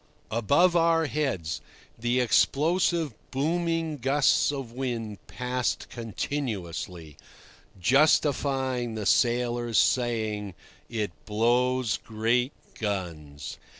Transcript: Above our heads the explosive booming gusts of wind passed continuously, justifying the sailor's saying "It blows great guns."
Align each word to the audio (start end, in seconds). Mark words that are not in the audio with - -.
Above 0.31 0.75
our 0.75 1.05
heads 1.05 1.61
the 1.95 2.19
explosive 2.19 3.13
booming 3.29 3.97
gusts 3.97 4.51
of 4.51 4.71
wind 4.71 5.19
passed 5.27 5.87
continuously, 5.91 7.15
justifying 7.79 8.95
the 8.95 9.05
sailor's 9.05 9.77
saying 9.77 10.55
"It 10.89 11.11
blows 11.27 11.97
great 11.97 12.51
guns." 12.79 13.59